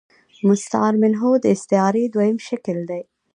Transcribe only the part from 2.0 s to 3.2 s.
دوهم شکل دﺉ.